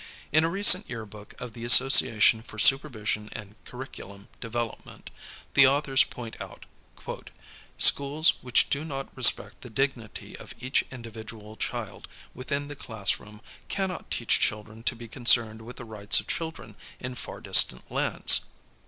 [0.31, 5.11] In a recent yearbook of the Association for Supervision and Curriculum Development,
[5.53, 6.65] the authors point out,
[7.77, 14.09] "Schools which do not respect the dignity of each individual child within the classroom cannot
[14.09, 18.41] teach children to be concerned with the rights of people in far distant lands."'